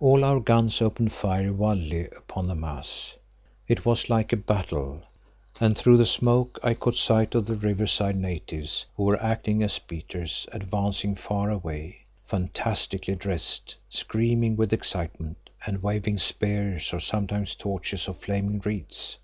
[0.00, 3.16] All our guns opened fire wildly upon the mass;
[3.66, 5.00] it was like a battle
[5.58, 9.78] and through the smoke I caught sight of the riverside natives who were acting as
[9.78, 18.08] beaters, advancing far away, fantastically dressed, screaming with excitement and waving spears, or sometimes torches
[18.08, 19.16] of flaming reeds.